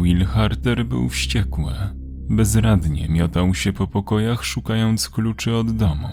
Will 0.00 0.24
Harter 0.26 0.86
był 0.86 1.08
wściekły. 1.08 1.72
Bezradnie 2.30 3.08
miotał 3.08 3.54
się 3.54 3.72
po 3.72 3.86
pokojach, 3.86 4.44
szukając 4.44 5.08
kluczy 5.08 5.56
od 5.56 5.76
domu. 5.76 6.08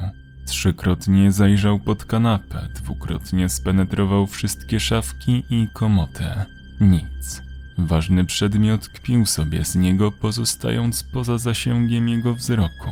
Trzykrotnie 0.48 1.32
zajrzał 1.32 1.80
pod 1.80 2.06
kanapę, 2.06 2.68
dwukrotnie 2.76 3.50
spenetrował 3.50 4.28
wszystkie 4.28 4.80
szafki 4.80 5.44
i 5.50 5.68
komotę. 5.74 6.46
Nic. 6.82 7.42
Ważny 7.78 8.26
przedmiot 8.26 8.90
kpił 8.90 9.26
sobie 9.26 9.66
z 9.66 9.76
niego, 9.76 10.12
pozostając 10.12 11.04
poza 11.04 11.38
zasięgiem 11.38 12.10
jego 12.10 12.34
wzroku. 12.34 12.92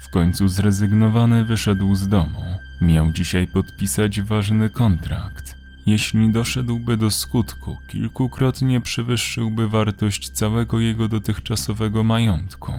W 0.00 0.10
końcu 0.10 0.48
zrezygnowany 0.48 1.44
wyszedł 1.44 1.94
z 1.94 2.08
domu. 2.08 2.44
Miał 2.80 3.12
dzisiaj 3.12 3.46
podpisać 3.46 4.20
ważny 4.20 4.70
kontrakt. 4.70 5.43
Jeśli 5.86 6.32
doszedłby 6.32 6.96
do 6.96 7.10
skutku, 7.10 7.76
kilkukrotnie 7.88 8.80
przewyższyłby 8.80 9.68
wartość 9.68 10.30
całego 10.30 10.80
jego 10.80 11.08
dotychczasowego 11.08 12.04
majątku. 12.04 12.72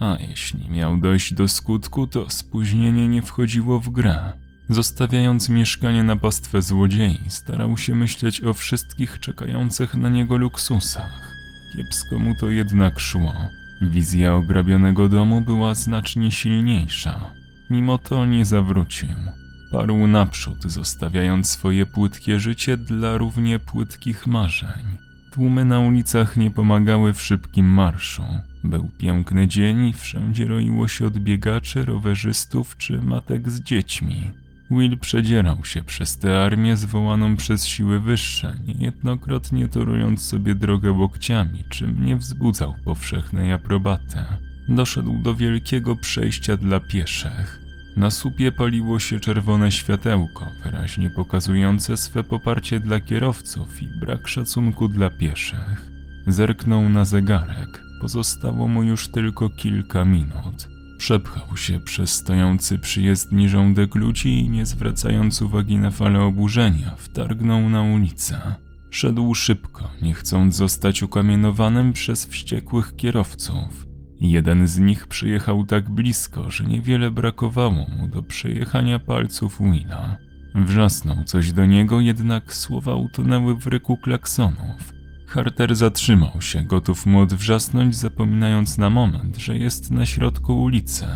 A 0.00 0.16
jeśli 0.20 0.70
miał 0.70 0.96
dojść 0.96 1.34
do 1.34 1.48
skutku, 1.48 2.06
to 2.06 2.30
spóźnienie 2.30 3.08
nie 3.08 3.22
wchodziło 3.22 3.80
w 3.80 3.88
grę. 3.88 4.32
Zostawiając 4.68 5.48
mieszkanie 5.48 6.02
na 6.02 6.16
pastwę 6.16 6.62
złodziei, 6.62 7.20
starał 7.28 7.78
się 7.78 7.94
myśleć 7.94 8.44
o 8.44 8.54
wszystkich 8.54 9.20
czekających 9.20 9.94
na 9.94 10.08
niego 10.08 10.36
luksusach. 10.36 11.32
Kiepsko 11.76 12.18
mu 12.18 12.34
to 12.34 12.50
jednak 12.50 13.00
szło. 13.00 13.34
Wizja 13.82 14.34
ograbionego 14.34 15.08
domu 15.08 15.40
była 15.40 15.74
znacznie 15.74 16.30
silniejsza. 16.30 17.20
Mimo 17.70 17.98
to 17.98 18.26
nie 18.26 18.44
zawrócił. 18.44 19.08
Parł 19.72 20.06
naprzód, 20.06 20.62
zostawiając 20.62 21.50
swoje 21.50 21.86
płytkie 21.86 22.40
życie 22.40 22.76
dla 22.76 23.16
równie 23.16 23.58
płytkich 23.58 24.26
marzeń. 24.26 24.82
Tłumy 25.32 25.64
na 25.64 25.80
ulicach 25.80 26.36
nie 26.36 26.50
pomagały 26.50 27.12
w 27.12 27.22
szybkim 27.22 27.66
marszu. 27.66 28.22
Był 28.64 28.88
piękny 28.98 29.48
dzień 29.48 29.86
i 29.86 29.92
wszędzie 29.92 30.44
roiło 30.44 30.88
się 30.88 31.06
od 31.06 31.18
biegaczy, 31.18 31.84
rowerzystów 31.84 32.76
czy 32.76 33.02
matek 33.02 33.50
z 33.50 33.60
dziećmi. 33.60 34.30
Will 34.70 34.98
przedzierał 34.98 35.64
się 35.64 35.82
przez 35.82 36.18
tę 36.18 36.44
armię 36.44 36.76
zwołaną 36.76 37.36
przez 37.36 37.66
siły 37.66 38.00
wyższe, 38.00 38.54
niejednokrotnie 38.66 39.68
torując 39.68 40.22
sobie 40.22 40.54
drogę 40.54 40.92
łokciami, 40.92 41.64
czym 41.68 42.04
nie 42.04 42.16
wzbudzał 42.16 42.74
powszechnej 42.84 43.52
aprobaty. 43.52 44.18
Doszedł 44.68 45.18
do 45.22 45.34
wielkiego 45.34 45.96
przejścia 45.96 46.56
dla 46.56 46.80
pieszych. 46.80 47.61
Na 47.96 48.10
słupie 48.10 48.52
paliło 48.52 48.98
się 48.98 49.20
czerwone 49.20 49.72
światełko, 49.72 50.46
wyraźnie 50.64 51.10
pokazujące 51.10 51.96
swe 51.96 52.24
poparcie 52.24 52.80
dla 52.80 53.00
kierowców 53.00 53.82
i 53.82 53.86
brak 54.00 54.28
szacunku 54.28 54.88
dla 54.88 55.10
pieszych. 55.10 55.90
Zerknął 56.26 56.88
na 56.88 57.04
zegarek. 57.04 57.82
Pozostało 58.00 58.68
mu 58.68 58.82
już 58.82 59.08
tylko 59.08 59.50
kilka 59.50 60.04
minut. 60.04 60.68
Przepchał 60.98 61.56
się 61.56 61.80
przez 61.80 62.12
stojący 62.12 62.78
przy 62.78 63.02
jezdni 63.02 63.48
rządek 63.48 63.94
ludzi 63.94 64.38
i 64.38 64.50
nie 64.50 64.66
zwracając 64.66 65.42
uwagi 65.42 65.76
na 65.76 65.90
falę 65.90 66.20
oburzenia, 66.20 66.94
wtargnął 66.96 67.68
na 67.68 67.82
ulicę. 67.82 68.54
Szedł 68.90 69.34
szybko, 69.34 69.90
nie 70.02 70.14
chcąc 70.14 70.56
zostać 70.56 71.02
ukamienowanym 71.02 71.92
przez 71.92 72.26
wściekłych 72.26 72.96
kierowców. 72.96 73.91
Jeden 74.22 74.66
z 74.66 74.78
nich 74.78 75.06
przyjechał 75.06 75.66
tak 75.66 75.90
blisko, 75.90 76.50
że 76.50 76.64
niewiele 76.64 77.10
brakowało 77.10 77.86
mu 77.98 78.08
do 78.08 78.22
przejechania 78.22 78.98
palców 78.98 79.58
Willa. 79.60 80.16
Wrzasnął 80.54 81.24
coś 81.24 81.52
do 81.52 81.66
niego, 81.66 82.00
jednak 82.00 82.54
słowa 82.54 82.94
utonęły 82.94 83.54
w 83.56 83.66
ryku 83.66 83.96
klaksonów. 83.96 84.92
Harter 85.26 85.76
zatrzymał 85.76 86.40
się, 86.40 86.62
gotów 86.62 87.06
mu 87.06 87.20
odwrzasnąć, 87.20 87.96
zapominając 87.96 88.78
na 88.78 88.90
moment, 88.90 89.36
że 89.36 89.58
jest 89.58 89.90
na 89.90 90.06
środku 90.06 90.62
ulicy. 90.62 91.06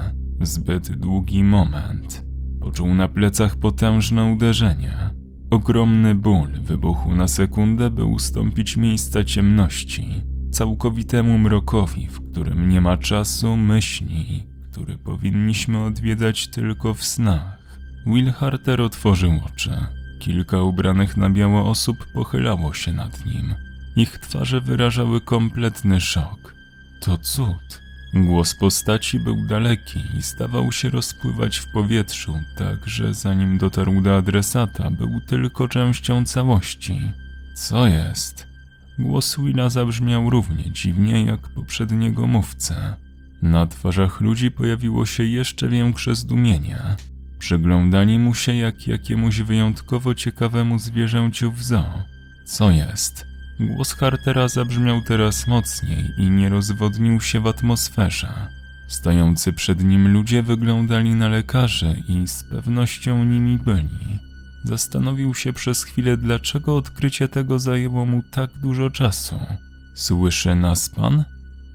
Zbyt 0.40 0.96
długi 0.96 1.44
moment. 1.44 2.24
Poczuł 2.60 2.94
na 2.94 3.08
plecach 3.08 3.56
potężne 3.56 4.24
uderzenie. 4.24 4.96
Ogromny 5.50 6.14
ból 6.14 6.52
wybuchł 6.62 7.14
na 7.14 7.28
sekundę, 7.28 7.90
by 7.90 8.04
ustąpić 8.04 8.76
miejsca 8.76 9.24
ciemności, 9.24 10.22
całkowitemu 10.56 11.38
mrokowi, 11.38 12.06
w 12.06 12.30
którym 12.30 12.68
nie 12.68 12.80
ma 12.80 12.96
czasu, 12.96 13.56
myśli, 13.56 14.46
który 14.72 14.98
powinniśmy 14.98 15.84
odwiedzać 15.84 16.48
tylko 16.48 16.94
w 16.94 17.04
snach. 17.04 17.58
Will 18.06 18.32
Harter 18.32 18.80
otworzył 18.80 19.40
oczy. 19.46 19.70
Kilka 20.18 20.62
ubranych 20.62 21.16
na 21.16 21.30
biało 21.30 21.70
osób 21.70 21.96
pochylało 22.14 22.74
się 22.74 22.92
nad 22.92 23.26
nim. 23.26 23.54
Ich 23.96 24.18
twarze 24.18 24.60
wyrażały 24.60 25.20
kompletny 25.20 26.00
szok. 26.00 26.54
To 27.00 27.18
cud. 27.18 27.82
Głos 28.14 28.54
postaci 28.54 29.20
był 29.20 29.46
daleki 29.46 30.00
i 30.18 30.22
zdawał 30.22 30.72
się 30.72 30.90
rozpływać 30.90 31.58
w 31.58 31.72
powietrzu, 31.72 32.40
tak 32.56 32.88
że 32.88 33.14
zanim 33.14 33.58
dotarł 33.58 34.00
do 34.00 34.16
adresata, 34.16 34.90
był 34.90 35.20
tylko 35.20 35.68
częścią 35.68 36.24
całości. 36.24 37.00
Co 37.54 37.86
jest? 37.86 38.55
Głos 38.98 39.36
Willa 39.40 39.70
zabrzmiał 39.70 40.30
równie 40.30 40.72
dziwnie 40.72 41.24
jak 41.24 41.40
poprzedniego 41.48 42.26
mówcę. 42.26 42.96
Na 43.42 43.66
twarzach 43.66 44.20
ludzi 44.20 44.50
pojawiło 44.50 45.06
się 45.06 45.24
jeszcze 45.24 45.68
większe 45.68 46.14
zdumienie. 46.14 46.78
Przyglądali 47.38 48.18
mu 48.18 48.34
się 48.34 48.54
jak 48.54 48.88
jakiemuś 48.88 49.40
wyjątkowo 49.40 50.14
ciekawemu 50.14 50.78
zwierzęciu 50.78 51.52
w 51.52 51.62
zoo. 51.62 52.02
Co 52.46 52.70
jest? 52.70 53.26
Głos 53.60 53.92
Hartera 53.92 54.48
zabrzmiał 54.48 55.00
teraz 55.02 55.46
mocniej 55.46 56.04
i 56.18 56.30
nie 56.30 56.48
rozwodnił 56.48 57.20
się 57.20 57.40
w 57.40 57.46
atmosferze. 57.46 58.48
Stojący 58.88 59.52
przed 59.52 59.84
nim 59.84 60.12
ludzie 60.12 60.42
wyglądali 60.42 61.14
na 61.14 61.28
lekarzy 61.28 62.02
i 62.08 62.28
z 62.28 62.44
pewnością 62.44 63.24
nimi 63.24 63.58
byli. 63.58 64.18
Zastanowił 64.66 65.34
się 65.34 65.52
przez 65.52 65.84
chwilę, 65.84 66.16
dlaczego 66.16 66.76
odkrycie 66.76 67.28
tego 67.28 67.58
zajęło 67.58 68.06
mu 68.06 68.22
tak 68.30 68.50
dużo 68.58 68.90
czasu. 68.90 69.38
Słyszy 69.94 70.54
nas 70.54 70.88
pan? 70.88 71.24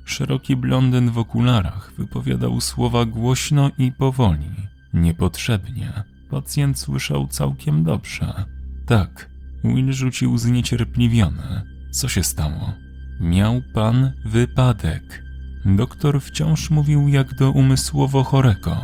Szeroki 0.05 0.55
blondyn 0.55 1.09
w 1.09 1.17
okularach 1.17 1.93
wypowiadał 1.97 2.61
słowa 2.61 3.05
głośno 3.05 3.71
i 3.77 3.91
powoli, 3.91 4.49
niepotrzebnie. 4.93 6.03
Pacjent 6.29 6.79
słyszał 6.79 7.27
całkiem 7.27 7.83
dobrze. 7.83 8.45
Tak, 8.85 9.29
Will 9.63 9.93
rzucił 9.93 10.37
zniecierpliwiony. 10.37 11.61
Co 11.91 12.07
się 12.07 12.23
stało? 12.23 12.73
Miał 13.19 13.61
pan 13.73 14.11
wypadek. 14.25 15.23
Doktor 15.65 16.21
wciąż 16.21 16.69
mówił 16.69 17.07
jak 17.07 17.35
do 17.35 17.51
umysłowo 17.51 18.23
chorego. 18.23 18.77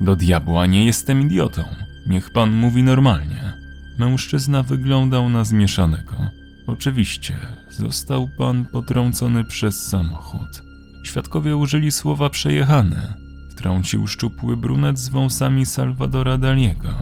Do 0.00 0.16
diabła 0.16 0.66
nie 0.66 0.84
jestem 0.84 1.20
idiotą. 1.22 1.87
Niech 2.08 2.30
pan 2.30 2.52
mówi 2.52 2.82
normalnie. 2.82 3.52
Mężczyzna 3.98 4.62
wyglądał 4.62 5.28
na 5.28 5.44
zmieszanego. 5.44 6.16
Oczywiście, 6.66 7.34
został 7.70 8.28
pan 8.38 8.64
potrącony 8.64 9.44
przez 9.44 9.86
samochód. 9.86 10.62
Świadkowie 11.04 11.56
użyli 11.56 11.92
słowa 11.92 12.30
przejechany. 12.30 13.14
Wtrącił 13.50 14.06
szczupły 14.06 14.56
brunet 14.56 14.98
z 14.98 15.08
wąsami 15.08 15.66
Salvadora 15.66 16.38
Daliego. 16.38 16.94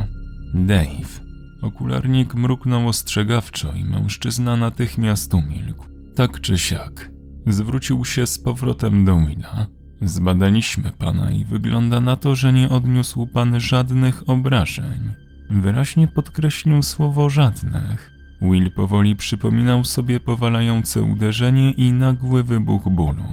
Dave. 0.55 1.21
Okularnik 1.63 2.35
mruknął 2.35 2.89
ostrzegawczo 2.89 3.73
i 3.73 3.85
mężczyzna 3.85 4.57
natychmiast 4.57 5.35
umilkł. 5.35 5.87
Tak 6.15 6.41
czy 6.41 6.59
siak, 6.59 7.11
zwrócił 7.47 8.05
się 8.05 8.27
z 8.27 8.39
powrotem 8.39 9.05
do 9.05 9.21
Willa. 9.21 9.67
Zbadaliśmy 10.03 10.93
pana 10.99 11.31
i 11.31 11.45
wygląda 11.45 12.01
na 12.01 12.17
to, 12.17 12.35
że 12.35 12.53
nie 12.53 12.69
odniósł 12.69 13.27
pan 13.27 13.61
żadnych 13.61 14.31
obrażeń. 14.31 15.13
Wyraźnie 15.51 16.09
podkreślił 16.09 16.83
słowo 16.83 17.31
żadnych. 17.31 18.11
Will 18.43 18.71
powoli 18.73 19.17
przypominał 19.17 19.85
sobie 19.85 20.21
powalające 20.21 21.03
uderzenie 21.03 21.71
i 21.71 21.93
nagły 21.93 22.45
wybuch 22.45 22.89
bólu. 22.89 23.25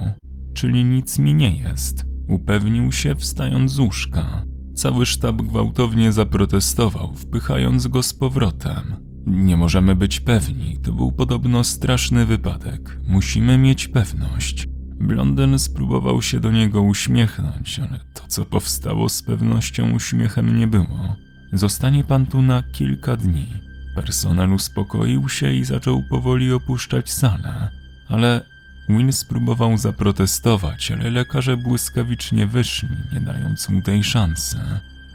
Czyli 0.54 0.84
nic 0.84 1.18
mi 1.18 1.34
nie 1.34 1.56
jest, 1.56 2.06
upewnił 2.28 2.92
się 2.92 3.14
wstając 3.14 3.72
z 3.72 3.78
łóżka. 3.78 4.44
Cały 4.74 5.06
sztab 5.06 5.42
gwałtownie 5.42 6.12
zaprotestował, 6.12 7.14
wpychając 7.14 7.86
go 7.86 8.02
z 8.02 8.14
powrotem. 8.14 8.96
Nie 9.26 9.56
możemy 9.56 9.96
być 9.96 10.20
pewni, 10.20 10.78
to 10.82 10.92
był 10.92 11.12
podobno 11.12 11.64
straszny 11.64 12.26
wypadek. 12.26 13.00
Musimy 13.08 13.58
mieć 13.58 13.88
pewność. 13.88 14.68
Blondyn 15.06 15.58
spróbował 15.58 16.22
się 16.22 16.40
do 16.40 16.50
niego 16.50 16.82
uśmiechnąć, 16.82 17.78
ale 17.78 18.00
to, 18.14 18.22
co 18.28 18.44
powstało, 18.44 19.08
z 19.08 19.22
pewnością 19.22 19.90
uśmiechem 19.90 20.58
nie 20.58 20.66
było. 20.66 21.16
Zostanie 21.52 22.04
pan 22.04 22.26
tu 22.26 22.42
na 22.42 22.62
kilka 22.62 23.16
dni. 23.16 23.46
Personel 23.94 24.52
uspokoił 24.52 25.28
się 25.28 25.52
i 25.52 25.64
zaczął 25.64 26.02
powoli 26.02 26.52
opuszczać 26.52 27.12
salę, 27.12 27.70
ale 28.08 28.54
Will 28.88 29.12
spróbował 29.12 29.78
zaprotestować, 29.78 30.92
ale 30.92 31.10
lekarze 31.10 31.56
błyskawicznie 31.56 32.46
wyszli, 32.46 32.88
nie 33.12 33.20
dając 33.20 33.68
mu 33.68 33.82
tej 33.82 34.04
szansy. 34.04 34.58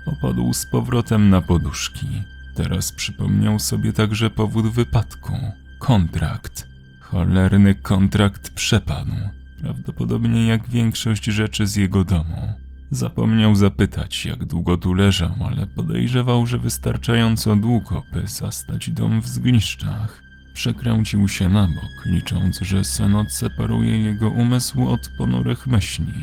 Opadł 0.05 0.53
z 0.53 0.65
powrotem 0.65 1.29
na 1.29 1.41
poduszki. 1.41 2.07
Teraz 2.55 2.91
przypomniał 2.91 3.59
sobie 3.59 3.93
także 3.93 4.29
powód 4.29 4.67
wypadku 4.67 5.33
kontrakt. 5.79 6.67
Cholerny 6.99 7.75
kontrakt 7.75 8.49
przepadł. 8.49 9.38
Prawdopodobnie 9.61 10.47
jak 10.47 10.69
większość 10.69 11.25
rzeczy 11.25 11.67
z 11.67 11.75
jego 11.75 12.03
domu. 12.03 12.53
Zapomniał 12.91 13.55
zapytać, 13.55 14.25
jak 14.25 14.45
długo 14.45 14.77
tu 14.77 14.93
leżał, 14.93 15.31
ale 15.45 15.67
podejrzewał, 15.67 16.45
że 16.45 16.57
wystarczająco 16.57 17.55
długo, 17.55 18.03
by 18.13 18.27
zastać 18.27 18.89
dom 18.89 19.21
w 19.21 19.27
zgliszczach. 19.27 20.21
Przekręcił 20.53 21.27
się 21.27 21.49
na 21.49 21.67
bok, 21.67 22.05
licząc, 22.05 22.59
że 22.59 22.83
sen 22.83 23.15
odseparuje 23.15 23.99
jego 23.99 24.29
umysł 24.29 24.87
od 24.87 25.11
ponurych 25.17 25.67
myśli. 25.67 26.13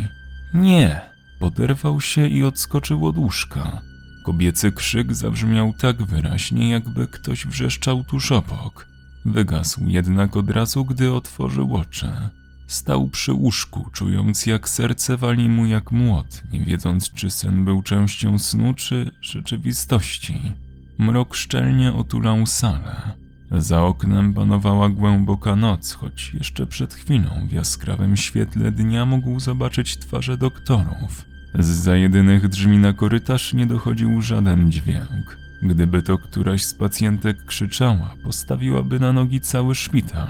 Nie! 0.55 1.01
Poderwał 1.39 2.01
się 2.01 2.29
i 2.29 2.45
odskoczył 2.45 3.07
od 3.07 3.19
łóżka. 3.19 3.83
Kobiecy 4.25 4.73
krzyk 4.73 5.15
zabrzmiał 5.15 5.73
tak 5.73 6.03
wyraźnie, 6.03 6.71
jakby 6.71 7.07
ktoś 7.07 7.47
wrzeszczał 7.47 8.05
tuż 8.05 8.33
obok. 8.33 8.87
Wygasł 9.25 9.81
jednak 9.87 10.37
od 10.37 10.51
razu, 10.51 10.85
gdy 10.85 11.13
otworzył 11.13 11.77
oczy. 11.77 12.13
Stał 12.67 13.09
przy 13.09 13.33
łóżku, 13.33 13.91
czując 13.93 14.47
jak 14.47 14.69
serce 14.69 15.17
wali 15.17 15.49
mu 15.49 15.67
jak 15.67 15.93
młot, 15.93 16.43
nie 16.53 16.61
wiedząc 16.61 17.11
czy 17.11 17.31
sen 17.31 17.65
był 17.65 17.83
częścią 17.83 18.39
snu, 18.39 18.75
czy 18.75 19.11
rzeczywistości. 19.21 20.53
Mrok 20.99 21.35
szczelnie 21.35 21.93
otulał 21.93 22.47
salę. 22.47 22.97
Za 23.51 23.83
oknem 23.83 24.35
panowała 24.35 24.89
głęboka 24.89 25.57
noc, 25.57 25.93
choć 25.93 26.35
jeszcze 26.35 26.67
przed 26.67 26.95
chwilą 26.95 27.31
w 27.49 27.53
jaskrawym 27.53 28.17
świetle 28.17 28.73
dnia 28.73 29.07
mógł 29.07 29.41
zobaczyć 29.41 29.97
twarze 29.97 30.39
doktorów. 30.39 31.25
Z 31.59 32.01
jedynych 32.01 32.49
drzwi 32.49 32.79
na 32.79 32.93
korytarz 32.93 33.55
nie 33.55 33.67
dochodził 33.67 34.23
żaden 34.23 34.73
dźwięk. 34.73 35.39
Gdyby 35.63 36.03
to 36.03 36.19
któraś 36.19 36.65
z 36.65 36.75
pacjentek 36.75 37.45
krzyczała, 37.45 38.15
postawiłaby 38.25 39.01
na 39.01 39.13
nogi 39.13 39.41
cały 39.41 39.75
szpital. 39.75 40.29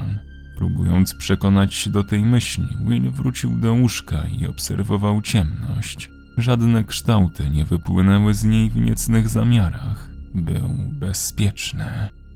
Próbując 0.57 1.15
przekonać 1.15 1.75
się 1.75 1.91
do 1.91 2.05
tej 2.05 2.23
myśli, 2.23 2.69
Will 2.81 3.11
wrócił 3.11 3.51
do 3.51 3.75
łóżka 3.75 4.23
i 4.41 4.47
obserwował 4.47 5.23
ciemność. 5.23 6.11
Żadne 6.37 6.85
kształty 6.85 7.51
nie 7.51 7.65
wypłynęły 7.65 8.35
z 8.35 8.45
niej 8.45 8.71
w 8.71 8.77
niecnych 8.77 9.29
zamiarach. 9.29 10.11
Był 10.35 10.69
bezpieczny. 10.93 11.85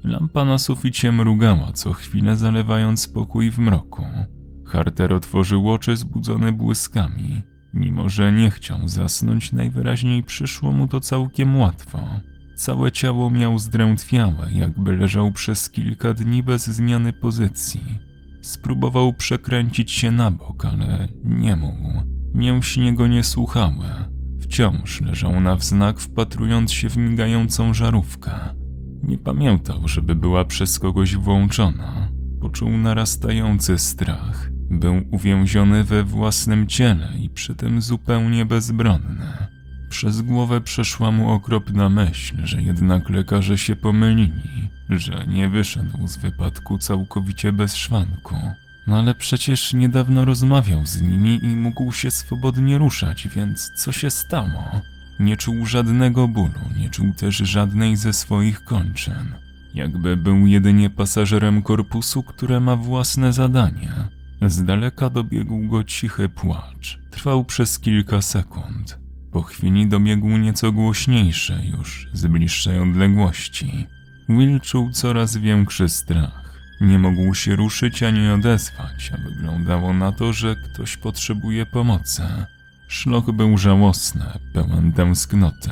Lampa 0.05 0.45
na 0.45 0.59
suficie 0.59 1.13
mrugała 1.13 1.73
co 1.73 1.93
chwilę, 1.93 2.37
zalewając 2.37 3.09
pokój 3.09 3.51
w 3.51 3.59
mroku. 3.59 4.07
Harter 4.67 5.13
otworzył 5.13 5.71
oczy 5.71 5.97
zbudzone 5.97 6.53
błyskami. 6.53 7.43
Mimo, 7.75 8.09
że 8.09 8.33
nie 8.33 8.51
chciał 8.51 8.89
zasnąć, 8.89 9.53
najwyraźniej 9.53 10.23
przyszło 10.23 10.73
mu 10.73 10.89
to 10.89 11.01
całkiem 11.01 11.57
łatwo. 11.57 11.99
Całe 12.57 12.93
ciało 12.93 13.31
miał 13.31 13.59
zdrętwiałe, 13.59 14.53
jakby 14.53 14.97
leżał 14.97 15.33
przez 15.33 15.71
kilka 15.71 16.15
dni 16.15 16.43
bez 16.43 16.67
zmiany 16.67 17.13
pozycji. 17.13 18.10
Spróbował 18.41 19.13
przekręcić 19.13 19.93
się 19.93 20.11
na 20.11 20.31
bok, 20.31 20.65
ale 20.65 21.09
nie 21.25 21.57
mógł. 21.57 22.03
Mięśnie 22.35 22.95
go 22.95 23.07
nie 23.07 23.25
słuchały. 23.25 23.87
Wciąż 24.41 25.01
leżał 25.01 25.41
na 25.41 25.57
wznak, 25.57 26.01
wpatrując 26.01 26.73
się 26.73 26.89
w 26.89 26.97
migającą 26.97 27.75
żarówkę. 27.75 28.31
Nie 29.03 29.19
pamiętał, 29.19 29.89
żeby 29.89 30.15
była 30.15 30.45
przez 30.45 30.79
kogoś 30.79 31.17
włączona. 31.17 32.09
Poczuł 32.41 32.71
narastający 32.71 33.79
strach. 33.79 34.51
Był 34.71 35.03
uwięziony 35.11 35.85
we 35.85 36.05
własnym 36.05 36.67
ciele 36.67 37.09
i 37.19 37.31
przy 37.31 37.55
tym 37.55 37.83
zupełnie 37.83 38.47
bezbronny. 38.47 39.27
Przez 39.91 40.23
głowę 40.23 40.61
przeszła 40.61 41.11
mu 41.11 41.33
okropna 41.33 41.89
myśl, 41.89 42.37
że 42.45 42.63
jednak 42.63 43.11
lekarze 43.11 43.59
się 43.59 43.77
pomylili, 43.77 44.71
że 44.99 45.25
nie 45.29 45.49
wyszedł 45.49 46.07
z 46.07 46.17
wypadku 46.17 46.79
całkowicie 46.79 47.53
bez 47.53 47.77
szwanku. 47.77 48.37
No 48.87 48.99
ale 48.99 49.15
przecież 49.15 49.73
niedawno 49.73 50.25
rozmawiał 50.25 50.87
z 50.87 51.03
nimi 51.03 51.45
i 51.45 51.49
mógł 51.49 51.93
się 51.93 52.11
swobodnie 52.11 52.79
ruszać, 52.79 53.29
więc 53.29 53.71
co 53.77 53.93
się 53.93 54.11
stało? 54.11 54.81
Nie 55.21 55.37
czuł 55.37 55.67
żadnego 55.67 56.29
bólu, 56.29 56.61
nie 56.79 56.91
czuł 56.91 57.13
też 57.13 57.37
żadnej 57.37 57.97
ze 57.97 58.13
swoich 58.13 58.65
kończyn. 58.65 59.35
Jakby 59.75 60.17
był 60.17 60.47
jedynie 60.47 60.91
pasażerem 60.91 61.63
korpusu, 61.63 62.23
które 62.23 62.61
ma 62.61 62.77
własne 62.77 63.33
zadanie. 63.33 63.93
Z 64.43 64.65
daleka 64.65 65.11
dobiegł 65.11 65.69
go 65.69 65.85
cichy 65.85 66.29
płacz. 66.29 66.99
Trwał 67.11 67.45
przez 67.45 67.79
kilka 67.79 68.23
sekund. 68.23 68.99
Po 69.33 69.43
chwili 69.43 69.87
dobiegł 69.87 70.29
nieco 70.29 70.73
głośniejszy 70.73 71.63
już 71.73 72.09
z 72.13 72.27
bliższej 72.27 72.79
odległości. 72.79 73.87
Will 74.31 74.61
czuł 74.61 74.91
coraz 74.91 75.37
większy 75.37 75.89
strach. 75.89 76.61
Nie 76.81 76.99
mógł 76.99 77.35
się 77.35 77.57
ruszyć 77.57 78.03
ani 78.03 78.29
odezwać, 78.29 79.13
a 79.15 79.17
wyglądało 79.17 79.95
na 79.95 80.13
to, 80.13 80.33
że 80.33 80.57
ktoś 80.57 80.97
potrzebuje 80.97 81.67
pomocy. 81.67 82.23
Szloch 82.89 83.31
był 83.31 83.59
żałosny, 83.59 84.25
pełen 84.53 84.93
tęsknoty. 84.93 85.71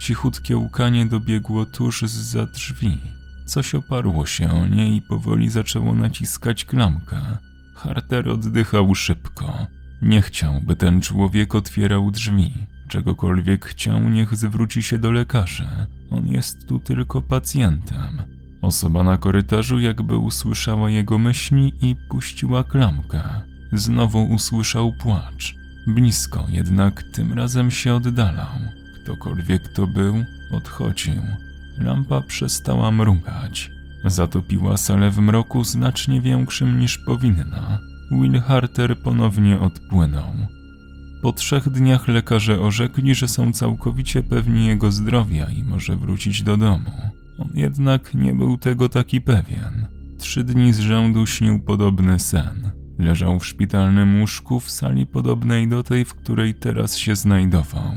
Cichutkie 0.00 0.56
łkanie 0.56 1.06
dobiegło 1.06 1.66
tuż 1.66 2.02
za 2.02 2.46
drzwi. 2.46 3.00
Coś 3.46 3.74
oparło 3.74 4.26
się 4.26 4.50
o 4.50 4.66
nie 4.66 4.96
i 4.96 5.02
powoli 5.02 5.50
zaczęło 5.50 5.94
naciskać 5.94 6.64
klamkę. 6.64 7.20
Harter 7.74 8.28
oddychał 8.28 8.94
szybko. 8.94 9.66
Nie 10.02 10.22
chciał, 10.22 10.60
by 10.60 10.76
ten 10.76 11.00
człowiek 11.00 11.54
otwierał 11.54 12.10
drzwi. 12.10 12.54
Czegokolwiek 12.88 13.66
chciał, 13.66 14.00
niech 14.00 14.36
zwróci 14.36 14.82
się 14.82 14.98
do 14.98 15.12
lekarzy. 15.12 15.68
On 16.10 16.26
jest 16.26 16.68
tu 16.68 16.78
tylko 16.80 17.22
pacjentem. 17.22 18.22
Osoba 18.62 19.02
na 19.02 19.16
korytarzu 19.16 19.80
jakby 19.80 20.16
usłyszała 20.16 20.90
jego 20.90 21.18
myśli 21.18 21.72
i 21.82 21.96
puściła 22.08 22.64
klamkę. 22.64 23.22
Znowu 23.72 24.24
usłyszał 24.24 24.92
płacz. 24.92 25.54
Blisko, 25.86 26.46
jednak 26.48 27.02
tym 27.02 27.32
razem 27.32 27.70
się 27.70 27.94
oddalał. 27.94 28.58
Ktokolwiek 29.02 29.68
to 29.68 29.86
był, 29.86 30.24
odchodził. 30.52 31.22
Lampa 31.78 32.20
przestała 32.20 32.90
mrugać. 32.90 33.70
Zatopiła 34.04 34.76
salę 34.76 35.10
w 35.10 35.18
mroku 35.18 35.64
znacznie 35.64 36.20
większym 36.20 36.78
niż 36.80 36.98
powinna. 36.98 37.78
Will 38.10 38.40
Harter 38.40 38.98
ponownie 39.02 39.60
odpłynął. 39.60 40.32
Po 41.24 41.32
trzech 41.32 41.68
dniach 41.68 42.08
lekarze 42.08 42.60
orzekli, 42.60 43.14
że 43.14 43.28
są 43.28 43.52
całkowicie 43.52 44.22
pewni 44.22 44.66
jego 44.66 44.92
zdrowia 44.92 45.46
i 45.50 45.62
może 45.62 45.96
wrócić 45.96 46.42
do 46.42 46.56
domu. 46.56 46.90
On 47.38 47.48
jednak 47.54 48.14
nie 48.14 48.34
był 48.34 48.58
tego 48.58 48.88
taki 48.88 49.20
pewien. 49.20 49.86
Trzy 50.18 50.44
dni 50.44 50.72
z 50.72 50.78
rzędu 50.78 51.26
śnił 51.26 51.62
podobny 51.62 52.18
sen. 52.18 52.70
Leżał 52.98 53.40
w 53.40 53.46
szpitalnym 53.46 54.20
łóżku 54.20 54.60
w 54.60 54.70
sali 54.70 55.06
podobnej 55.06 55.68
do 55.68 55.82
tej, 55.82 56.04
w 56.04 56.14
której 56.14 56.54
teraz 56.54 56.96
się 56.96 57.16
znajdował. 57.16 57.92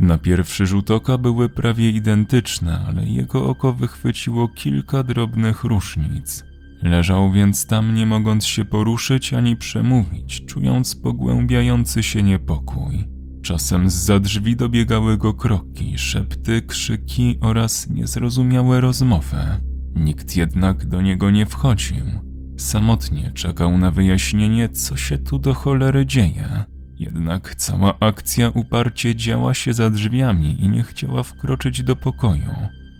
Na 0.00 0.18
pierwszy 0.18 0.66
rzut 0.66 0.90
oka 0.90 1.18
były 1.18 1.48
prawie 1.48 1.90
identyczne, 1.90 2.80
ale 2.86 3.04
jego 3.04 3.46
oko 3.46 3.72
wychwyciło 3.72 4.48
kilka 4.48 5.02
drobnych 5.02 5.64
różnic. 5.64 6.47
Leżał 6.82 7.32
więc 7.32 7.66
tam, 7.66 7.94
nie 7.94 8.06
mogąc 8.06 8.46
się 8.46 8.64
poruszyć 8.64 9.34
ani 9.34 9.56
przemówić, 9.56 10.44
czując 10.46 10.96
pogłębiający 10.96 12.02
się 12.02 12.22
niepokój. 12.22 13.08
Czasem 13.42 13.90
z 13.90 14.22
drzwi 14.22 14.56
dobiegały 14.56 15.16
go 15.18 15.34
kroki, 15.34 15.98
szepty, 15.98 16.62
krzyki 16.62 17.38
oraz 17.40 17.90
niezrozumiałe 17.90 18.80
rozmowy. 18.80 19.36
Nikt 19.96 20.36
jednak 20.36 20.86
do 20.86 21.02
niego 21.02 21.30
nie 21.30 21.46
wchodził. 21.46 22.04
Samotnie 22.56 23.32
czekał 23.34 23.78
na 23.78 23.90
wyjaśnienie, 23.90 24.68
co 24.68 24.96
się 24.96 25.18
tu 25.18 25.38
do 25.38 25.54
cholery 25.54 26.06
dzieje. 26.06 26.64
Jednak 26.98 27.54
cała 27.54 27.98
akcja 28.00 28.50
uparcie 28.50 29.16
działa 29.16 29.54
się 29.54 29.72
za 29.72 29.90
drzwiami 29.90 30.64
i 30.64 30.68
nie 30.68 30.82
chciała 30.82 31.22
wkroczyć 31.22 31.82
do 31.82 31.96
pokoju. 31.96 32.54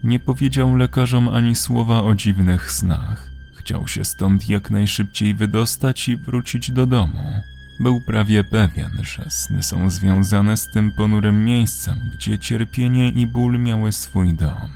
Nie 0.05 0.21
powiedział 0.21 0.77
lekarzom 0.77 1.29
ani 1.29 1.55
słowa 1.55 2.03
o 2.03 2.15
dziwnych 2.15 2.73
snach. 2.73 3.38
Chciał 3.69 3.89
się 3.89 4.05
stąd 4.05 4.49
jak 4.49 4.71
najszybciej 4.71 5.35
wydostać 5.35 6.09
i 6.09 6.17
wrócić 6.17 6.71
do 6.71 6.87
domu. 6.87 7.43
Był 7.81 8.01
prawie 8.01 8.45
pewien, 8.45 8.91
że 9.03 9.31
sny 9.31 9.63
są 9.63 9.91
związane 9.91 10.57
z 10.57 10.71
tym 10.71 10.93
ponurym 10.93 11.45
miejscem, 11.45 12.11
gdzie 12.15 12.39
cierpienie 12.39 13.09
i 13.09 13.27
ból 13.27 13.59
miały 13.59 13.93
swój 13.93 14.35
dom. 14.35 14.71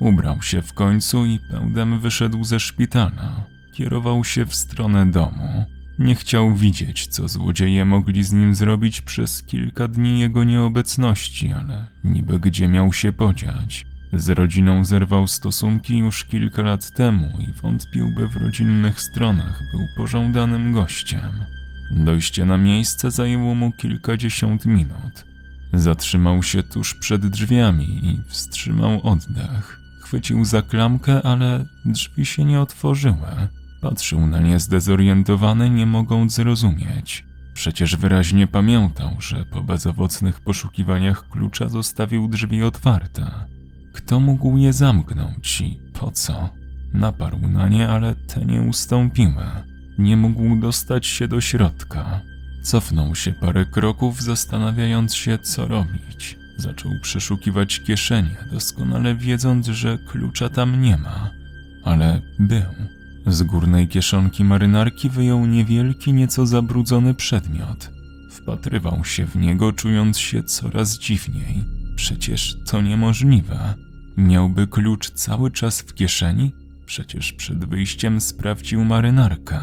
Ubrał 0.00 0.42
się 0.42 0.62
w 0.62 0.72
końcu 0.72 1.26
i 1.26 1.38
pędem 1.50 2.00
wyszedł 2.00 2.44
ze 2.44 2.60
szpitala. 2.60 3.46
Kierował 3.72 4.24
się 4.24 4.46
w 4.46 4.54
stronę 4.54 5.06
domu. 5.06 5.64
Nie 5.98 6.14
chciał 6.14 6.54
widzieć, 6.54 7.06
co 7.06 7.28
złodzieje 7.28 7.84
mogli 7.84 8.24
z 8.24 8.32
nim 8.32 8.54
zrobić 8.54 9.00
przez 9.00 9.42
kilka 9.42 9.88
dni 9.88 10.20
jego 10.20 10.44
nieobecności, 10.44 11.52
ale 11.52 11.86
niby 12.04 12.40
gdzie 12.40 12.68
miał 12.68 12.92
się 12.92 13.12
podziać. 13.12 13.87
Z 14.12 14.28
rodziną 14.28 14.84
zerwał 14.84 15.26
stosunki 15.26 15.98
już 15.98 16.24
kilka 16.24 16.62
lat 16.62 16.90
temu 16.90 17.38
i 17.38 17.52
wątpił, 17.52 18.10
by 18.14 18.28
w 18.28 18.36
rodzinnych 18.36 19.00
stronach 19.00 19.62
był 19.72 19.80
pożądanym 19.96 20.72
gościem. 20.72 21.44
Dojście 21.90 22.44
na 22.44 22.58
miejsce 22.58 23.10
zajęło 23.10 23.54
mu 23.54 23.72
kilkadziesiąt 23.72 24.66
minut. 24.66 25.24
Zatrzymał 25.72 26.42
się 26.42 26.62
tuż 26.62 26.94
przed 26.94 27.26
drzwiami 27.26 28.00
i 28.06 28.22
wstrzymał 28.28 29.00
oddech. 29.02 29.80
Chwycił 30.02 30.44
za 30.44 30.62
klamkę, 30.62 31.22
ale 31.22 31.64
drzwi 31.84 32.26
się 32.26 32.44
nie 32.44 32.60
otworzyły. 32.60 33.48
Patrzył 33.80 34.26
na 34.26 34.40
nie 34.40 34.58
zdezorientowany, 34.58 35.70
nie 35.70 35.86
mogąc 35.86 36.34
zrozumieć. 36.34 37.24
Przecież 37.54 37.96
wyraźnie 37.96 38.46
pamiętał, 38.46 39.16
że 39.20 39.44
po 39.44 39.62
bezowocnych 39.62 40.40
poszukiwaniach 40.40 41.28
klucza 41.28 41.68
zostawił 41.68 42.28
drzwi 42.28 42.62
otwarte. 42.62 43.57
Kto 43.98 44.20
mógł 44.20 44.56
je 44.56 44.72
zamknąć 44.72 45.60
i 45.60 45.80
po 45.92 46.10
co? 46.10 46.48
Naparł 46.94 47.38
na 47.48 47.68
nie, 47.68 47.88
ale 47.88 48.14
te 48.14 48.44
nie 48.44 48.62
ustąpiły. 48.62 49.44
Nie 49.98 50.16
mógł 50.16 50.56
dostać 50.56 51.06
się 51.06 51.28
do 51.28 51.40
środka. 51.40 52.20
Cofnął 52.62 53.14
się 53.14 53.32
parę 53.32 53.64
kroków, 53.64 54.22
zastanawiając 54.22 55.14
się, 55.14 55.38
co 55.38 55.68
robić. 55.68 56.38
Zaczął 56.56 56.92
przeszukiwać 57.02 57.80
kieszenie, 57.80 58.36
doskonale 58.52 59.14
wiedząc, 59.14 59.66
że 59.66 59.98
klucza 59.98 60.48
tam 60.48 60.80
nie 60.82 60.96
ma. 60.96 61.30
Ale 61.84 62.22
był. 62.38 62.72
Z 63.26 63.42
górnej 63.42 63.88
kieszonki 63.88 64.44
marynarki 64.44 65.10
wyjął 65.10 65.46
niewielki, 65.46 66.12
nieco 66.12 66.46
zabrudzony 66.46 67.14
przedmiot. 67.14 67.90
Wpatrywał 68.30 69.04
się 69.04 69.26
w 69.26 69.36
niego, 69.36 69.72
czując 69.72 70.18
się 70.18 70.42
coraz 70.42 70.98
dziwniej. 70.98 71.64
Przecież 71.96 72.56
to 72.66 72.82
niemożliwe. 72.82 73.87
Miałby 74.18 74.66
klucz 74.66 75.10
cały 75.10 75.50
czas 75.50 75.80
w 75.80 75.94
kieszeni? 75.94 76.52
Przecież 76.86 77.32
przed 77.32 77.64
wyjściem 77.64 78.20
sprawdził 78.20 78.84
marynarkę. 78.84 79.60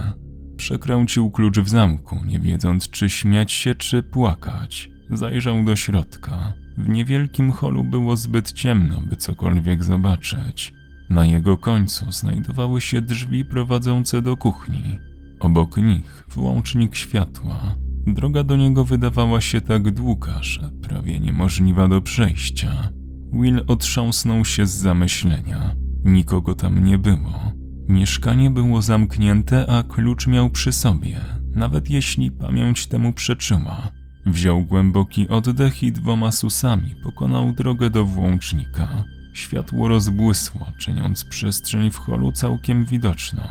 Przekręcił 0.58 1.32
klucz 1.32 1.60
w 1.60 1.70
zamku, 1.70 2.20
nie 2.26 2.40
wiedząc 2.40 2.90
czy 2.90 3.10
śmiać 3.10 3.52
się, 3.52 3.76
czy 3.76 4.04
płakać. 4.04 4.90
Zajrzał 5.10 5.64
do 5.64 5.76
środka. 5.76 6.54
W 6.78 6.90
niewielkim 6.90 7.52
holu 7.52 7.84
było 7.84 8.16
zbyt 8.16 8.52
ciemno, 8.52 9.02
by 9.02 9.16
cokolwiek 9.16 9.84
zobaczyć. 9.84 10.74
Na 11.10 11.26
jego 11.26 11.58
końcu 11.58 12.12
znajdowały 12.12 12.82
się 12.82 13.02
drzwi 13.02 13.46
prowadzące 13.46 14.22
do 14.22 14.38
kuchni. 14.38 15.00
Obok 15.40 15.78
nich 15.78 16.24
włącznik 16.30 16.96
światła. 16.96 17.76
Droga 18.08 18.44
do 18.44 18.56
niego 18.56 18.86
wydawała 18.86 19.42
się 19.42 19.62
tak 19.62 19.92
długa, 19.92 20.44
że 20.44 20.70
prawie 20.82 21.20
niemożliwa 21.20 21.88
do 21.88 22.02
przejścia. 22.02 22.90
Will 23.34 23.64
otrząsnął 23.68 24.46
się 24.46 24.66
z 24.66 24.72
zamyślenia. 24.72 25.76
Nikogo 26.06 26.56
tam 26.56 26.84
nie 26.84 26.98
było. 26.98 27.52
Mieszkanie 27.88 28.50
było 28.50 28.82
zamknięte, 28.82 29.66
a 29.70 29.84
klucz 29.84 30.28
miał 30.28 30.50
przy 30.50 30.72
sobie, 30.72 31.22
nawet 31.56 31.90
jeśli 31.90 32.32
pamięć 32.32 32.88
temu 32.88 33.14
przeczyła. 33.14 33.92
Wziął 34.26 34.66
głęboki 34.66 35.28
oddech 35.30 35.84
i 35.84 35.92
dwoma 35.92 36.32
susami 36.32 36.96
pokonał 37.04 37.54
drogę 37.54 37.90
do 37.90 38.06
włącznika. 38.06 39.04
Światło 39.34 39.88
rozbłysło, 39.88 40.68
czyniąc 40.78 41.26
przestrzeń 41.26 41.92
w 41.92 41.98
holu 41.98 42.32
całkiem 42.32 42.86
widoczną. 42.86 43.44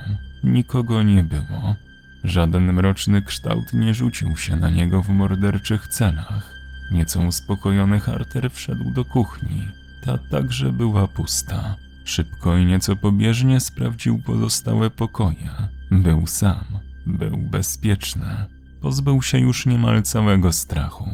Nikogo 0.45 1.03
nie 1.03 1.25
było. 1.25 1.77
Żaden 2.25 2.73
mroczny 2.73 3.23
kształt 3.23 3.73
nie 3.73 3.95
rzucił 3.95 4.37
się 4.37 4.57
na 4.57 4.71
niego 4.71 5.03
w 5.03 5.09
morderczych 5.09 5.89
celach. 5.89 6.54
Nieco 6.91 7.21
uspokojony 7.21 8.01
Harter 8.01 8.51
wszedł 8.51 8.91
do 8.91 9.05
kuchni. 9.05 9.69
Ta 10.05 10.19
także 10.19 10.73
była 10.73 11.09
pusta. 11.09 11.77
Szybko 12.05 12.57
i 12.57 12.67
nieco 12.67 12.97
pobieżnie 12.97 13.61
sprawdził 13.61 14.23
pozostałe 14.23 14.91
pokoje. 14.91 15.51
Był 15.91 16.27
sam, 16.27 16.65
był 17.07 17.37
bezpieczny. 17.37 18.27
Pozbył 18.81 19.23
się 19.23 19.39
już 19.39 19.67
niemal 19.67 20.03
całego 20.03 20.53
strachu. 20.53 21.09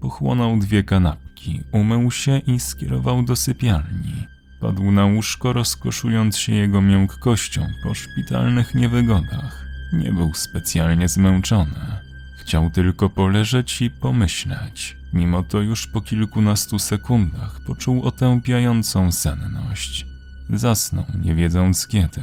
Pochłonął 0.00 0.58
dwie 0.58 0.84
kanapki, 0.84 1.60
umył 1.72 2.10
się 2.10 2.38
i 2.38 2.60
skierował 2.60 3.22
do 3.22 3.36
sypialni. 3.36 4.26
Padł 4.60 4.90
na 4.90 5.04
łóżko, 5.04 5.52
rozkoszując 5.52 6.36
się 6.36 6.52
jego 6.52 6.82
miękkością 6.82 7.66
po 7.82 7.94
szpitalnych 7.94 8.74
niewygodach. 8.74 9.66
Nie 9.92 10.12
był 10.12 10.34
specjalnie 10.34 11.08
zmęczony. 11.08 12.01
Chciał 12.42 12.70
tylko 12.70 13.08
poleżeć 13.08 13.82
i 13.82 13.90
pomyśleć. 13.90 14.96
Mimo 15.12 15.42
to 15.42 15.60
już 15.60 15.86
po 15.86 16.00
kilkunastu 16.00 16.78
sekundach 16.78 17.60
poczuł 17.66 18.02
otępiającą 18.02 19.12
senność. 19.12 20.06
Zasnął, 20.50 21.04
nie 21.24 21.34
wiedząc 21.34 21.86
kiedy. 21.86 22.20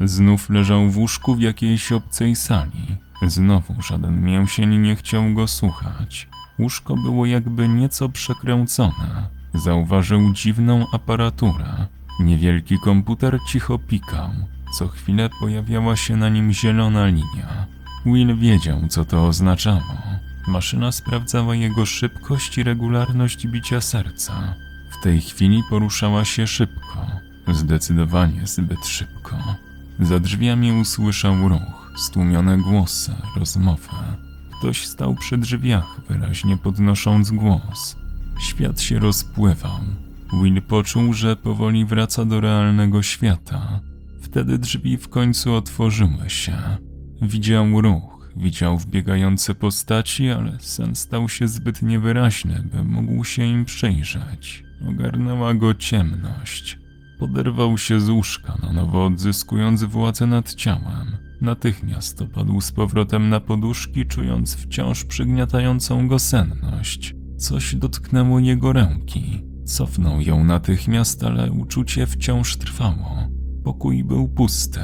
Znów 0.00 0.50
leżał 0.50 0.90
w 0.90 0.98
łóżku 0.98 1.34
w 1.34 1.40
jakiejś 1.40 1.92
obcej 1.92 2.36
sali. 2.36 2.96
Znowu 3.26 3.82
żaden 3.82 4.22
mięsień 4.22 4.78
nie 4.78 4.96
chciał 4.96 5.34
go 5.34 5.46
słuchać. 5.46 6.28
Łóżko 6.58 6.94
było 6.94 7.26
jakby 7.26 7.68
nieco 7.68 8.08
przekręcone. 8.08 9.28
Zauważył 9.54 10.32
dziwną 10.32 10.86
aparaturę. 10.92 11.86
Niewielki 12.20 12.78
komputer 12.78 13.38
cicho 13.48 13.78
pikał. 13.78 14.30
Co 14.78 14.88
chwilę 14.88 15.30
pojawiała 15.40 15.96
się 15.96 16.16
na 16.16 16.28
nim 16.28 16.52
zielona 16.52 17.06
linia. 17.06 17.66
Will 18.06 18.36
wiedział, 18.36 18.80
co 18.88 19.04
to 19.04 19.26
oznaczało. 19.26 20.02
Maszyna 20.46 20.92
sprawdzała 20.92 21.54
jego 21.54 21.86
szybkość 21.86 22.58
i 22.58 22.62
regularność 22.62 23.46
bicia 23.46 23.80
serca. 23.80 24.54
W 24.90 25.02
tej 25.02 25.20
chwili 25.20 25.62
poruszała 25.70 26.24
się 26.24 26.46
szybko. 26.46 27.06
Zdecydowanie 27.48 28.46
zbyt 28.46 28.86
szybko. 28.86 29.36
Za 30.00 30.20
drzwiami 30.20 30.72
usłyszał 30.72 31.48
ruch, 31.48 31.92
stłumione 31.96 32.58
głosy, 32.58 33.14
rozmowę. 33.36 34.16
Ktoś 34.58 34.86
stał 34.86 35.14
przy 35.14 35.38
drzwiach, 35.38 36.00
wyraźnie 36.08 36.56
podnosząc 36.56 37.30
głos. 37.30 37.96
Świat 38.40 38.80
się 38.80 38.98
rozpływał. 38.98 39.80
Will 40.42 40.62
poczuł, 40.62 41.12
że 41.12 41.36
powoli 41.36 41.84
wraca 41.84 42.24
do 42.24 42.40
realnego 42.40 43.02
świata. 43.02 43.80
Wtedy 44.22 44.58
drzwi 44.58 44.96
w 44.96 45.08
końcu 45.08 45.54
otworzyły 45.54 46.30
się. 46.30 46.58
Widział 47.22 47.80
ruch, 47.80 48.30
widział 48.36 48.78
wbiegające 48.78 49.54
postaci, 49.54 50.30
ale 50.30 50.58
sen 50.60 50.94
stał 50.94 51.28
się 51.28 51.48
zbyt 51.48 51.82
niewyraźny, 51.82 52.64
by 52.72 52.84
mógł 52.84 53.24
się 53.24 53.44
im 53.44 53.64
przyjrzeć. 53.64 54.64
Ogarnęła 54.88 55.54
go 55.54 55.74
ciemność. 55.74 56.78
Poderwał 57.18 57.78
się 57.78 58.00
z 58.00 58.08
łóżka, 58.08 58.58
na 58.62 58.72
nowo 58.72 59.06
odzyskując 59.06 59.84
władzę 59.84 60.26
nad 60.26 60.54
ciałem. 60.54 61.16
Natychmiast 61.40 62.22
opadł 62.22 62.60
z 62.60 62.72
powrotem 62.72 63.28
na 63.28 63.40
poduszki, 63.40 64.06
czując 64.06 64.54
wciąż 64.54 65.04
przygniatającą 65.04 66.08
go 66.08 66.18
senność. 66.18 67.14
Coś 67.36 67.74
dotknęło 67.74 68.38
jego 68.38 68.72
ręki. 68.72 69.44
Cofnął 69.64 70.20
ją 70.20 70.44
natychmiast, 70.44 71.24
ale 71.24 71.52
uczucie 71.52 72.06
wciąż 72.06 72.56
trwało. 72.56 73.28
Pokój 73.64 74.04
był 74.04 74.28
pusty. 74.28 74.80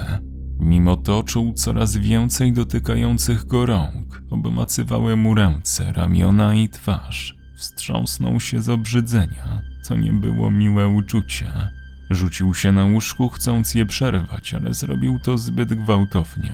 Mimo 0.60 0.96
to 0.96 1.22
czuł 1.22 1.52
coraz 1.52 1.96
więcej 1.96 2.52
dotykających 2.52 3.46
go 3.46 3.66
rąk. 3.66 4.22
Obmacywały 4.30 5.16
mu 5.16 5.34
ręce, 5.34 5.92
ramiona 5.92 6.54
i 6.54 6.68
twarz. 6.68 7.36
Wstrząsnął 7.56 8.40
się 8.40 8.62
z 8.62 8.68
obrzydzenia. 8.68 9.62
To 9.88 9.96
nie 9.96 10.12
było 10.12 10.50
miłe 10.50 10.88
uczucie. 10.88 11.52
Rzucił 12.10 12.54
się 12.54 12.72
na 12.72 12.84
łóżku, 12.84 13.28
chcąc 13.28 13.74
je 13.74 13.86
przerwać, 13.86 14.54
ale 14.54 14.74
zrobił 14.74 15.18
to 15.18 15.38
zbyt 15.38 15.74
gwałtownie. 15.74 16.52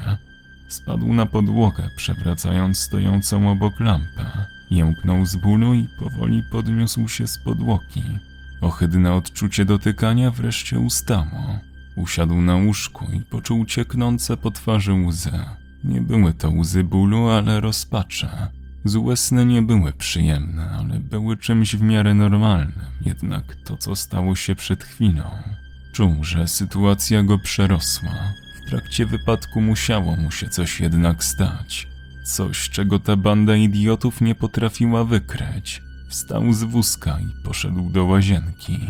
Spadł 0.69 1.13
na 1.13 1.27
podłogę, 1.27 1.91
przewracając 1.97 2.79
stojącą 2.79 3.51
obok 3.51 3.81
lampę. 3.81 4.47
Jęknął 4.71 5.27
z 5.27 5.37
bólu 5.37 5.75
i 5.75 5.89
powoli 5.99 6.43
podniósł 6.53 7.09
się 7.09 7.27
z 7.27 7.39
podłogi. 7.39 8.03
Ohydne 8.61 9.15
odczucie 9.15 9.65
dotykania 9.65 10.31
wreszcie 10.31 10.79
ustało. 10.79 11.59
Usiadł 11.97 12.35
na 12.35 12.57
łóżku 12.57 13.07
i 13.13 13.21
poczuł 13.21 13.65
cieknące 13.65 14.37
po 14.37 14.51
twarzy 14.51 14.93
łzy. 14.93 15.45
Nie 15.85 16.01
były 16.01 16.35
to 16.35 16.51
łzy 16.51 16.85
bólu, 16.85 17.29
ale 17.29 17.61
rozpacze. 17.61 18.49
Złe 18.85 19.17
sny 19.17 19.47
nie 19.47 19.63
były 19.63 19.93
przyjemne, 19.93 20.71
ale 20.71 21.01
były 21.01 21.37
czymś 21.37 21.77
w 21.77 21.83
miarę 21.83 22.15
normalnym, 22.15 22.87
jednak 23.01 23.57
to, 23.65 23.77
co 23.77 23.97
stało 23.97 24.37
się 24.37 24.55
przed 24.55 24.85
chwilą. 24.85 25.25
Czuł, 25.93 26.25
że 26.25 26.49
sytuacja 26.49 27.23
go 27.23 27.39
przerosła. 27.39 28.33
W 28.57 28.71
trakcie 28.71 29.07
wypadku 29.07 29.61
musiało 29.61 30.17
mu 30.17 30.31
się 30.31 30.49
coś 30.49 30.81
jednak 30.81 31.25
stać. 31.25 31.89
Coś, 32.25 32.71
czego 32.71 32.99
ta 32.99 33.17
banda 33.17 33.57
idiotów 33.57 34.21
nie 34.21 34.35
potrafiła 34.35 35.05
wykryć. 35.05 35.83
Wstał 36.09 36.53
z 36.53 36.65
wózka 36.65 37.19
i 37.21 37.45
poszedł 37.45 37.91
do 37.91 38.05
łazienki. 38.05 38.81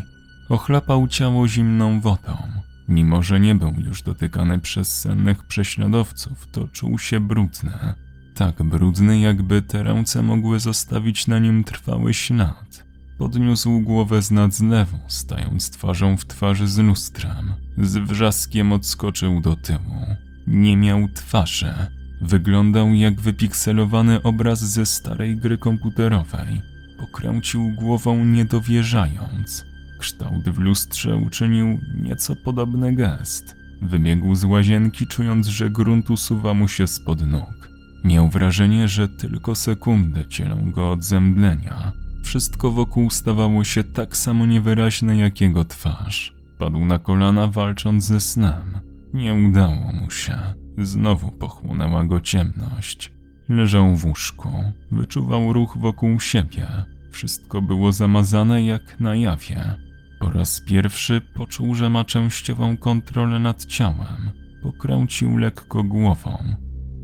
Ochlapał 0.48 1.08
ciało 1.08 1.48
zimną 1.48 2.00
wodą. 2.00 2.63
Mimo, 2.88 3.22
że 3.22 3.40
nie 3.40 3.54
był 3.54 3.74
już 3.78 4.02
dotykany 4.02 4.58
przez 4.58 5.00
sennych 5.00 5.44
prześladowców, 5.44 6.46
to 6.52 6.68
czuł 6.68 6.98
się 6.98 7.20
brudny. 7.20 7.94
Tak 8.34 8.62
brudny, 8.62 9.18
jakby 9.18 9.62
te 9.62 9.82
ręce 9.82 10.22
mogły 10.22 10.60
zostawić 10.60 11.26
na 11.26 11.38
nim 11.38 11.64
trwały 11.64 12.14
ślad. 12.14 12.84
Podniósł 13.18 13.80
głowę 13.80 14.22
z 14.22 14.30
nad 14.30 14.54
zlewu, 14.54 14.98
stając 15.08 15.70
twarzą 15.70 16.16
w 16.16 16.26
twarzy 16.26 16.68
z 16.68 16.78
lustrem. 16.78 17.54
Z 17.78 17.96
wrzaskiem 17.96 18.72
odskoczył 18.72 19.40
do 19.40 19.56
tyłu. 19.56 20.06
Nie 20.46 20.76
miał 20.76 21.08
twarzy. 21.08 21.74
Wyglądał 22.20 22.94
jak 22.94 23.20
wypikselowany 23.20 24.22
obraz 24.22 24.64
ze 24.64 24.86
starej 24.86 25.36
gry 25.36 25.58
komputerowej. 25.58 26.62
Pokręcił 26.98 27.70
głową 27.70 28.24
niedowierzając. 28.24 29.73
Kształt 29.98 30.48
w 30.48 30.58
lustrze 30.58 31.16
uczynił 31.16 31.78
nieco 31.94 32.36
podobny 32.36 32.94
gest. 32.94 33.56
Wybiegł 33.82 34.34
z 34.34 34.44
łazienki, 34.44 35.06
czując, 35.06 35.46
że 35.46 35.70
grunt 35.70 36.10
usuwa 36.10 36.54
mu 36.54 36.68
się 36.68 36.86
spod 36.86 37.26
nóg. 37.26 37.68
Miał 38.04 38.28
wrażenie, 38.28 38.88
że 38.88 39.08
tylko 39.08 39.54
sekundy 39.54 40.24
dzielą 40.28 40.70
go 40.72 40.90
od 40.90 41.04
zemdlenia. 41.04 41.92
Wszystko 42.24 42.70
wokół 42.70 43.10
stawało 43.10 43.64
się 43.64 43.84
tak 43.84 44.16
samo 44.16 44.46
niewyraźne 44.46 45.16
jak 45.16 45.40
jego 45.40 45.64
twarz. 45.64 46.34
Padł 46.58 46.84
na 46.84 46.98
kolana, 46.98 47.46
walcząc 47.46 48.04
ze 48.04 48.20
snem. 48.20 48.80
Nie 49.14 49.34
udało 49.34 49.92
mu 49.92 50.10
się. 50.10 50.38
Znowu 50.78 51.30
pochłonęła 51.30 52.04
go 52.04 52.20
ciemność. 52.20 53.12
Leżał 53.48 53.96
w 53.96 54.06
łóżku, 54.06 54.48
wyczuwał 54.92 55.52
ruch 55.52 55.78
wokół 55.78 56.20
siebie. 56.20 56.66
Wszystko 57.14 57.62
było 57.62 57.92
zamazane 57.92 58.64
jak 58.64 59.00
na 59.00 59.16
jawie. 59.16 59.74
Po 60.20 60.30
raz 60.30 60.60
pierwszy 60.60 61.20
poczuł, 61.34 61.74
że 61.74 61.90
ma 61.90 62.04
częściową 62.04 62.76
kontrolę 62.76 63.38
nad 63.38 63.66
ciałem. 63.66 64.30
Pokręcił 64.62 65.36
lekko 65.36 65.82
głową. 65.82 66.38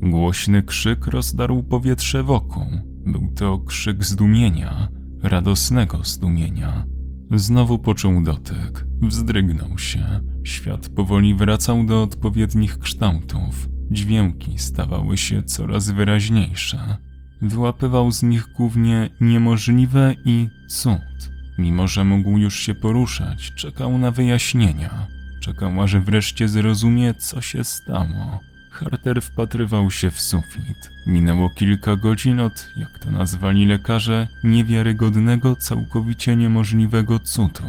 Głośny 0.02 0.62
krzyk 0.62 1.06
rozdarł 1.06 1.62
powietrze 1.62 2.22
wokół. 2.22 2.66
Był 3.06 3.32
to 3.36 3.58
krzyk 3.58 4.04
zdumienia, 4.04 4.88
radosnego 5.22 6.04
zdumienia. 6.04 6.86
Znowu 7.30 7.78
poczuł 7.78 8.22
dotyk, 8.22 8.86
wzdrygnął 9.02 9.78
się. 9.78 10.20
Świat 10.44 10.88
powoli 10.88 11.34
wracał 11.34 11.84
do 11.84 12.02
odpowiednich 12.02 12.78
kształtów. 12.78 13.68
Dźwięki 13.90 14.58
stawały 14.58 15.16
się 15.16 15.42
coraz 15.42 15.90
wyraźniejsze. 15.90 16.96
Wyłapywał 17.42 18.12
z 18.12 18.22
nich 18.22 18.46
głównie 18.56 19.10
niemożliwe 19.20 20.14
i 20.24 20.48
cud. 20.68 21.30
Mimo, 21.58 21.88
że 21.88 22.04
mógł 22.04 22.38
już 22.38 22.58
się 22.60 22.74
poruszać, 22.74 23.52
czekał 23.54 23.98
na 23.98 24.10
wyjaśnienia. 24.10 25.06
Czekał, 25.40 25.82
aż 25.82 25.96
wreszcie 25.96 26.48
zrozumie, 26.48 27.14
co 27.14 27.40
się 27.40 27.64
stało. 27.64 28.40
Harter 28.70 29.22
wpatrywał 29.22 29.90
się 29.90 30.10
w 30.10 30.20
sufit. 30.20 30.90
Minęło 31.06 31.50
kilka 31.50 31.96
godzin 31.96 32.40
od, 32.40 32.68
jak 32.76 32.98
to 32.98 33.10
nazwali 33.10 33.66
lekarze, 33.66 34.28
niewiarygodnego, 34.44 35.56
całkowicie 35.56 36.36
niemożliwego 36.36 37.18
cudu. 37.18 37.64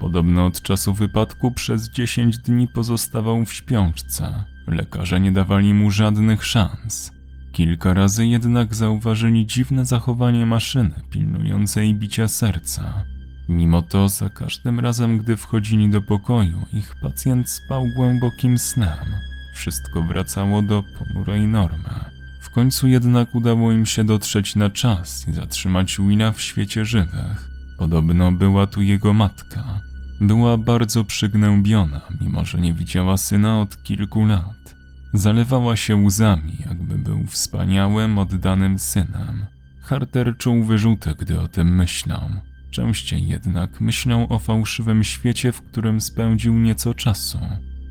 Podobno 0.00 0.46
od 0.46 0.62
czasu 0.62 0.94
wypadku 0.94 1.50
przez 1.50 1.90
10 1.90 2.38
dni 2.38 2.68
pozostawał 2.68 3.44
w 3.44 3.52
śpiączce. 3.52 4.44
Lekarze 4.66 5.20
nie 5.20 5.32
dawali 5.32 5.74
mu 5.74 5.90
żadnych 5.90 6.44
szans. 6.44 7.17
Kilka 7.58 7.94
razy 7.94 8.26
jednak 8.26 8.74
zauważyli 8.74 9.46
dziwne 9.46 9.84
zachowanie 9.84 10.46
maszyny 10.46 10.94
pilnującej 11.10 11.94
bicia 11.94 12.28
serca. 12.28 13.04
Mimo 13.48 13.82
to 13.82 14.08
za 14.08 14.28
każdym 14.30 14.80
razem, 14.80 15.18
gdy 15.18 15.36
wchodzili 15.36 15.90
do 15.90 16.02
pokoju, 16.02 16.66
ich 16.72 16.94
pacjent 17.02 17.50
spał 17.50 17.86
głębokim 17.96 18.58
snem. 18.58 19.06
Wszystko 19.54 20.02
wracało 20.02 20.62
do 20.62 20.84
ponurej 20.98 21.40
normy. 21.40 22.04
W 22.40 22.50
końcu 22.50 22.88
jednak 22.88 23.34
udało 23.34 23.72
im 23.72 23.86
się 23.86 24.04
dotrzeć 24.04 24.56
na 24.56 24.70
czas 24.70 25.28
i 25.28 25.32
zatrzymać 25.32 25.96
Willa 25.98 26.32
w 26.32 26.40
świecie 26.40 26.84
żywych. 26.84 27.50
Podobno 27.78 28.32
była 28.32 28.66
tu 28.66 28.82
jego 28.82 29.12
matka. 29.12 29.80
Była 30.20 30.56
bardzo 30.56 31.04
przygnębiona, 31.04 32.00
mimo 32.20 32.44
że 32.44 32.60
nie 32.60 32.74
widziała 32.74 33.16
syna 33.16 33.60
od 33.60 33.82
kilku 33.82 34.24
lat. 34.24 34.77
Zalewała 35.12 35.76
się 35.76 35.96
łzami, 35.96 36.56
jakby 36.66 36.98
był 36.98 37.26
wspaniałym, 37.26 38.18
oddanym 38.18 38.78
synem. 38.78 39.46
Harter 39.82 40.36
czuł 40.36 40.64
wyrzuty, 40.64 41.14
gdy 41.18 41.40
o 41.40 41.48
tym 41.48 41.76
myślał. 41.76 42.30
Częściej 42.70 43.28
jednak 43.28 43.80
myślał 43.80 44.26
o 44.28 44.38
fałszywym 44.38 45.04
świecie, 45.04 45.52
w 45.52 45.62
którym 45.62 46.00
spędził 46.00 46.54
nieco 46.54 46.94
czasu. 46.94 47.38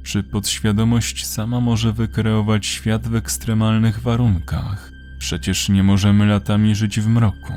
Czy 0.04 0.24
podświadomość 0.24 1.26
sama 1.26 1.60
może 1.60 1.94
wykreować 1.94 2.66
świat 2.66 3.08
w 3.08 3.16
ekstremalnych 3.16 4.00
warunkach? 4.00 4.92
Przecież 5.20 5.70
nie 5.70 5.84
możemy 5.84 6.26
latami 6.26 6.76
żyć 6.76 7.00
w 7.00 7.08
mroku. 7.08 7.54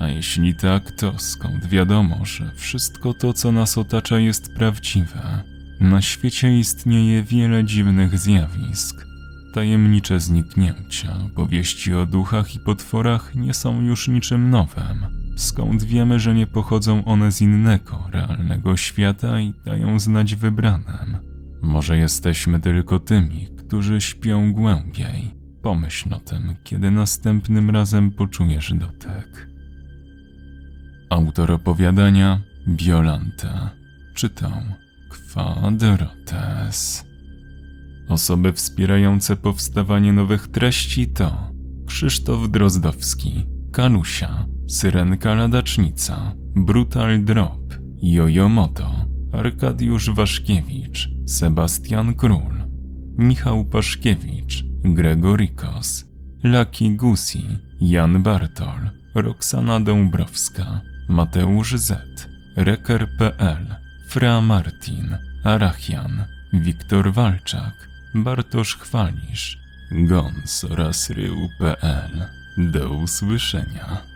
A 0.00 0.08
jeśli 0.08 0.54
tak, 0.54 0.90
to 0.90 1.18
skąd 1.18 1.66
wiadomo, 1.66 2.24
że 2.24 2.52
wszystko 2.54 3.14
to, 3.14 3.32
co 3.32 3.52
nas 3.52 3.78
otacza, 3.78 4.18
jest 4.18 4.54
prawdziwe? 4.54 5.51
Na 5.82 6.02
świecie 6.02 6.58
istnieje 6.58 7.22
wiele 7.22 7.64
dziwnych 7.64 8.18
zjawisk. 8.18 9.06
Tajemnicze 9.54 10.20
zniknięcia, 10.20 11.16
opowieści 11.26 11.94
o 11.94 12.06
duchach 12.06 12.54
i 12.54 12.58
potworach 12.58 13.34
nie 13.34 13.54
są 13.54 13.82
już 13.82 14.08
niczym 14.08 14.50
nowym. 14.50 15.06
Skąd 15.36 15.82
wiemy, 15.82 16.20
że 16.20 16.34
nie 16.34 16.46
pochodzą 16.46 17.04
one 17.04 17.32
z 17.32 17.40
innego, 17.40 18.08
realnego 18.12 18.76
świata 18.76 19.40
i 19.40 19.54
dają 19.64 19.98
znać 19.98 20.34
wybranym? 20.34 21.16
Może 21.62 21.98
jesteśmy 21.98 22.60
tylko 22.60 22.98
tymi, 22.98 23.48
którzy 23.58 24.00
śpią 24.00 24.52
głębiej. 24.52 25.34
Pomyśl 25.62 26.14
o 26.14 26.20
tym, 26.20 26.56
kiedy 26.64 26.90
następnym 26.90 27.70
razem 27.70 28.10
poczujesz 28.10 28.74
dotyk. 28.74 29.48
Autor 31.10 31.52
opowiadania 31.52 32.40
Violanta. 32.66 33.70
Czytał 34.14 34.62
Quadrotes. 35.32 37.04
Osoby 38.08 38.52
wspierające 38.52 39.36
powstawanie 39.36 40.12
nowych 40.12 40.48
treści 40.48 41.08
to 41.08 41.52
Krzysztof 41.86 42.50
Drozdowski, 42.50 43.46
Kalusia, 43.72 44.46
Syrenka 44.68 45.34
Ladacznica, 45.34 46.34
Brutal 46.56 47.24
Drop, 47.24 47.74
Jojo 48.02 48.48
Moto, 48.48 48.90
Arkadiusz 49.32 50.10
Waszkiewicz, 50.10 51.10
Sebastian 51.26 52.14
Król, 52.14 52.62
Michał 53.18 53.64
Paszkiewicz, 53.64 54.64
Gregorikos, 54.84 56.04
Laki 56.44 56.96
Gusi, 56.96 57.44
Jan 57.80 58.22
Bartol, 58.22 58.90
Roxana 59.14 59.80
Dąbrowska, 59.80 60.80
Mateusz 61.08 61.74
Z, 61.74 61.92
Reker.pl, 62.56 63.81
Fra 64.12 64.40
Martin, 64.40 65.18
Arachian, 65.44 66.24
Wiktor 66.52 67.12
Walczak, 67.12 67.88
Bartosz 68.14 68.76
Chwalisz, 68.76 69.58
Gons 69.90 70.64
oraz 70.64 71.10
Rył.pl. 71.10 72.26
Do 72.58 72.88
usłyszenia. 72.88 74.11